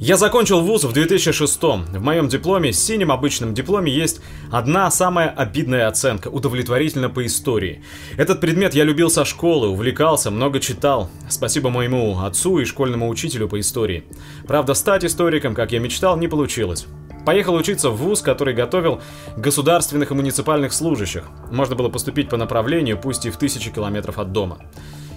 Я 0.00 0.16
закончил 0.16 0.60
вуз 0.60 0.82
в 0.82 0.92
2006 0.92 1.62
В 1.62 2.00
моем 2.00 2.28
дипломе, 2.28 2.72
синим 2.72 3.12
обычном 3.12 3.54
дипломе, 3.54 3.92
есть 3.92 4.20
одна 4.50 4.90
самая 4.90 5.30
обидная 5.30 5.86
оценка, 5.86 6.28
удовлетворительно 6.28 7.08
по 7.08 7.24
истории. 7.24 7.84
Этот 8.18 8.40
предмет 8.40 8.74
я 8.74 8.82
любил 8.82 9.08
со 9.08 9.24
школы, 9.24 9.68
увлекался, 9.68 10.32
много 10.32 10.58
читал. 10.58 11.10
Спасибо 11.28 11.70
моему 11.70 12.18
отцу 12.20 12.58
и 12.58 12.64
школьному 12.64 13.08
учителю 13.08 13.48
по 13.48 13.60
истории. 13.60 14.04
Правда, 14.48 14.74
стать 14.74 15.04
историком, 15.04 15.54
как 15.54 15.70
я 15.70 15.78
мечтал, 15.78 16.16
не 16.16 16.26
получилось. 16.26 16.86
Поехал 17.24 17.54
учиться 17.54 17.88
в 17.90 17.96
ВУЗ, 17.96 18.20
который 18.20 18.52
готовил 18.52 19.00
государственных 19.36 20.10
и 20.10 20.14
муниципальных 20.14 20.72
служащих. 20.72 21.24
Можно 21.52 21.76
было 21.76 21.88
поступить 21.88 22.28
по 22.28 22.36
направлению, 22.36 22.98
пусть 22.98 23.26
и 23.26 23.30
в 23.30 23.36
тысячи 23.36 23.70
километров 23.70 24.18
от 24.18 24.32
дома. 24.32 24.58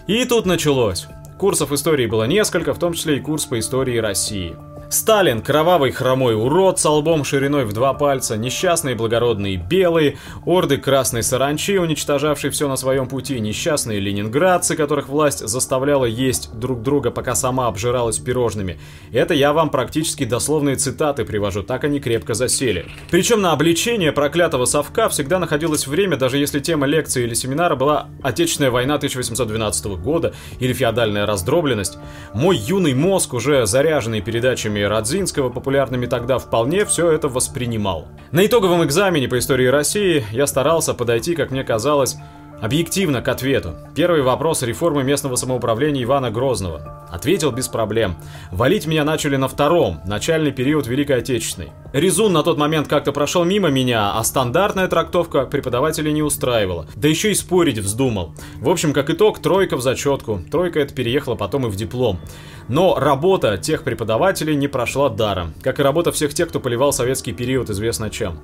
И 0.08 0.24
тут 0.24 0.46
началось. 0.46 1.08
Курсов 1.38 1.72
истории 1.72 2.08
было 2.08 2.24
несколько, 2.24 2.74
в 2.74 2.80
том 2.80 2.94
числе 2.94 3.18
и 3.18 3.20
курс 3.20 3.46
по 3.46 3.60
истории 3.60 3.98
России. 3.98 4.56
Сталин, 4.90 5.42
кровавый 5.42 5.92
хромой 5.92 6.34
урод 6.34 6.80
с 6.80 6.86
лбом 6.90 7.26
шириной 7.26 7.66
в 7.66 7.74
два 7.74 7.94
пальца, 7.94 8.38
несчастные 8.38 8.96
благородные 8.96 9.58
белые, 9.58 10.18
орды 10.46 10.78
красной 10.78 11.24
саранчи, 11.24 11.78
уничтожавшие 11.78 12.52
все 12.52 12.70
на 12.70 12.78
своем 12.78 13.10
пути, 13.10 13.38
несчастные 13.42 14.00
ленинградцы, 14.00 14.78
которых 14.78 15.10
власть 15.10 15.46
заставляла 15.46 16.06
есть 16.06 16.58
друг 16.58 16.84
друга, 16.84 17.12
пока 17.12 17.36
сама 17.36 17.68
обжиралась 17.68 18.20
пирожными. 18.20 18.80
Это 19.12 19.34
я 19.34 19.52
вам 19.52 19.72
практически 19.72 20.24
дословные 20.24 20.78
цитаты 20.78 21.26
привожу, 21.26 21.64
так 21.64 21.84
они 21.84 22.00
крепко 22.00 22.34
засели. 22.34 22.86
Причем 23.12 23.42
на 23.42 23.52
обличение 23.52 24.14
проклятого 24.14 24.64
совка 24.64 25.10
всегда 25.10 25.38
находилось 25.40 25.86
время, 25.86 26.16
даже 26.16 26.38
если 26.38 26.62
тема 26.62 26.86
лекции 26.86 27.24
или 27.24 27.34
семинара 27.34 27.76
была 27.76 28.08
Отечественная 28.24 28.72
война 28.72 28.96
1812 28.96 29.86
года 29.98 30.34
или 30.62 30.72
феодальная 30.72 31.26
раздробленность. 31.26 31.98
Мой 32.34 32.56
юный 32.56 32.94
мозг, 32.94 33.34
уже 33.34 33.66
заряженный 33.66 34.22
передачами 34.22 34.77
книгами 34.78 34.84
Радзинского, 34.84 35.50
популярными 35.50 36.06
тогда, 36.06 36.38
вполне 36.38 36.86
все 36.86 37.12
это 37.12 37.28
воспринимал. 37.28 38.08
На 38.32 38.46
итоговом 38.46 38.84
экзамене 38.84 39.28
по 39.28 39.38
истории 39.40 39.68
России 39.68 40.24
я 40.32 40.48
старался 40.48 40.94
подойти, 40.94 41.36
как 41.36 41.52
мне 41.52 41.64
казалось, 41.64 42.18
Объективно 42.60 43.22
к 43.22 43.28
ответу. 43.28 43.76
Первый 43.94 44.24
вопрос 44.24 44.64
реформы 44.64 45.04
местного 45.04 45.36
самоуправления 45.36 46.04
Ивана 46.04 46.32
Грозного. 46.32 47.06
Ответил 47.12 47.52
без 47.52 47.68
проблем. 47.68 48.16
Валить 48.52 48.88
меня 48.88 49.04
начали 49.04 49.36
на 49.36 49.48
втором, 49.48 50.02
начальный 50.06 50.52
период 50.52 50.88
Великой 50.88 51.18
Отечественной. 51.20 51.70
Резун 51.98 52.32
на 52.32 52.44
тот 52.44 52.60
момент 52.60 52.88
как-то 52.88 53.12
прошел 53.12 53.44
мимо 53.44 53.70
меня, 53.70 54.12
а 54.14 54.24
стандартная 54.24 54.88
трактовка 54.88 55.48
преподавателя 55.48 56.12
не 56.12 56.22
устраивала. 56.22 56.86
Да 56.96 57.08
еще 57.08 57.32
и 57.32 57.34
спорить 57.34 57.80
вздумал. 57.80 58.36
В 58.62 58.70
общем, 58.70 58.94
как 58.94 59.10
итог, 59.10 59.40
тройка 59.40 59.78
в 59.78 59.82
зачетку. 59.82 60.40
Тройка 60.52 60.80
это 60.80 60.94
переехала 60.94 61.34
потом 61.34 61.66
и 61.66 61.70
в 61.72 61.76
диплом. 61.76 62.20
Но 62.68 63.00
работа 63.00 63.58
тех 63.58 63.84
преподавателей 63.84 64.56
не 64.56 64.68
прошла 64.68 65.10
даром, 65.10 65.56
как 65.64 65.80
и 65.80 65.84
работа 65.84 66.12
всех 66.12 66.36
тех, 66.36 66.50
кто 66.50 66.60
поливал 66.60 66.94
советский 66.94 67.34
период 67.34 67.72
известно 67.72 68.12
чем. 68.12 68.42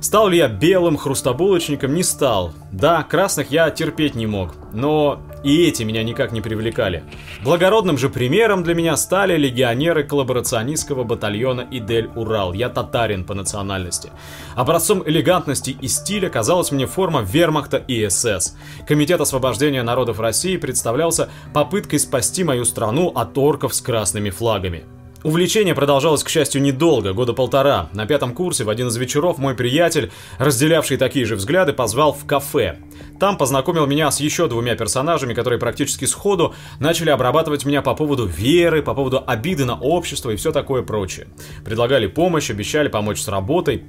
Стал 0.00 0.28
ли 0.28 0.38
я 0.38 0.48
белым 0.48 0.96
хрустобулочником? 0.96 1.92
Не 1.92 2.02
стал. 2.02 2.54
Да, 2.72 3.02
красных 3.02 3.50
я 3.50 3.68
терпеть 3.68 4.14
не 4.14 4.26
мог, 4.26 4.54
но 4.72 5.20
и 5.44 5.68
эти 5.68 5.82
меня 5.82 6.02
никак 6.02 6.32
не 6.32 6.40
привлекали. 6.40 7.04
Благородным 7.44 7.98
же 7.98 8.08
примером 8.08 8.64
для 8.64 8.74
меня 8.74 8.96
стали 8.96 9.36
легионеры 9.36 10.02
коллаборационистского 10.02 11.04
батальона 11.04 11.66
Идель-Урал. 11.70 12.54
Я 12.54 12.70
татарин 12.70 13.24
по 13.24 13.34
национальности. 13.34 14.10
Образцом 14.56 15.02
элегантности 15.06 15.76
и 15.80 15.86
стиля 15.86 16.30
казалась 16.30 16.72
мне 16.72 16.86
форма 16.86 17.20
вермахта 17.20 17.76
и 17.76 18.08
СС. 18.08 18.56
Комитет 18.88 19.20
освобождения 19.20 19.82
народов 19.82 20.18
России 20.18 20.56
представлялся 20.56 21.28
попыткой 21.52 21.98
спасти 21.98 22.42
мою 22.42 22.64
страну 22.64 23.12
от 23.14 23.36
орков 23.36 23.74
с 23.74 23.82
красными 23.82 24.30
флагами. 24.30 24.84
Увлечение 25.24 25.74
продолжалось, 25.74 26.22
к 26.22 26.28
счастью, 26.28 26.60
недолго, 26.60 27.14
года 27.14 27.32
полтора. 27.32 27.88
На 27.94 28.04
пятом 28.04 28.34
курсе 28.34 28.64
в 28.64 28.68
один 28.68 28.88
из 28.88 28.96
вечеров 28.98 29.38
мой 29.38 29.54
приятель, 29.54 30.12
разделявший 30.38 30.98
такие 30.98 31.24
же 31.24 31.36
взгляды, 31.36 31.72
позвал 31.72 32.12
в 32.12 32.26
кафе. 32.26 32.76
Там 33.18 33.38
познакомил 33.38 33.86
меня 33.86 34.10
с 34.10 34.20
еще 34.20 34.48
двумя 34.48 34.76
персонажами, 34.76 35.32
которые 35.32 35.58
практически 35.58 36.04
сходу 36.04 36.54
начали 36.78 37.08
обрабатывать 37.08 37.64
меня 37.64 37.80
по 37.80 37.94
поводу 37.94 38.26
веры, 38.26 38.82
по 38.82 38.92
поводу 38.92 39.24
обиды 39.26 39.64
на 39.64 39.80
общество 39.80 40.28
и 40.28 40.36
все 40.36 40.52
такое 40.52 40.82
прочее. 40.82 41.28
Предлагали 41.64 42.06
помощь, 42.06 42.50
обещали 42.50 42.88
помочь 42.88 43.22
с 43.22 43.28
работой. 43.28 43.82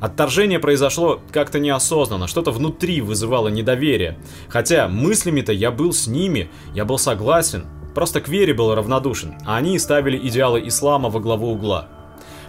Отторжение 0.00 0.58
произошло 0.58 1.20
как-то 1.30 1.60
неосознанно, 1.60 2.26
что-то 2.26 2.50
внутри 2.50 3.00
вызывало 3.00 3.46
недоверие. 3.46 4.18
Хотя 4.48 4.88
мыслями-то 4.88 5.52
я 5.52 5.70
был 5.70 5.92
с 5.92 6.08
ними, 6.08 6.50
я 6.74 6.84
был 6.84 6.98
согласен, 6.98 7.66
Просто 7.94 8.20
к 8.20 8.28
вере 8.28 8.54
был 8.54 8.74
равнодушен, 8.74 9.34
а 9.46 9.56
они 9.56 9.78
ставили 9.78 10.16
идеалы 10.16 10.62
ислама 10.66 11.08
во 11.08 11.20
главу 11.20 11.52
угла. 11.52 11.88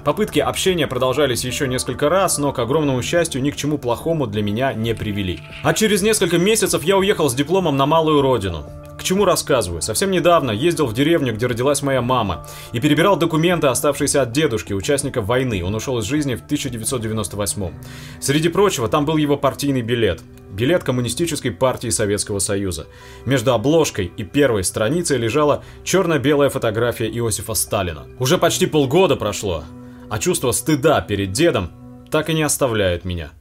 Попытки 0.04 0.40
общения 0.40 0.88
продолжались 0.88 1.46
еще 1.46 1.68
несколько 1.68 2.10
раз, 2.10 2.40
но, 2.40 2.52
к 2.52 2.60
огромному 2.60 3.04
счастью, 3.04 3.42
ни 3.42 3.52
к 3.52 3.56
чему 3.56 3.78
плохому 3.78 4.26
для 4.26 4.42
меня 4.42 4.74
не 4.74 4.96
привели. 4.96 5.42
А 5.64 5.74
через 5.74 6.02
несколько 6.02 6.40
месяцев 6.40 6.84
я 6.84 6.98
уехал 6.98 7.30
с 7.30 7.36
дипломом 7.36 7.78
на 7.78 7.86
малую 7.86 8.22
родину. 8.22 8.66
К 8.98 9.04
чему 9.04 9.26
рассказываю? 9.26 9.82
Совсем 9.82 10.12
недавно 10.12 10.52
ездил 10.52 10.86
в 10.86 10.94
деревню, 10.94 11.34
где 11.34 11.48
родилась 11.48 11.82
моя 11.82 12.02
мама, 12.02 12.46
и 12.72 12.80
перебирал 12.80 13.16
документы, 13.16 13.68
оставшиеся 13.68 14.22
от 14.22 14.32
дедушки, 14.32 14.74
участника 14.74 15.22
войны. 15.22 15.64
Он 15.64 15.74
ушел 15.74 15.98
из 16.00 16.06
жизни 16.06 16.36
в 16.36 16.46
1998 16.46 17.72
Среди 18.20 18.50
прочего, 18.50 18.88
там 18.88 19.06
был 19.06 19.18
его 19.18 19.38
партийный 19.38 19.82
билет. 19.82 20.22
Билет 20.52 20.84
Коммунистической 20.84 21.52
партии 21.52 21.90
Советского 21.90 22.40
Союза. 22.40 22.88
Между 23.26 23.54
обложкой 23.54 24.12
и 24.18 24.24
первой 24.24 24.64
страницей 24.64 25.18
лежала 25.18 25.64
черно-белая 25.84 26.50
фотография 26.50 27.10
Иосифа 27.10 27.54
Сталина. 27.54 28.06
Уже 28.20 28.38
почти 28.38 28.66
полгода 28.66 29.16
прошло, 29.16 29.64
а 30.10 30.20
чувство 30.20 30.52
стыда 30.52 31.02
перед 31.02 31.32
дедом 31.32 31.72
так 32.12 32.30
и 32.30 32.34
не 32.34 32.44
оставляет 32.44 33.06
меня. 33.06 33.32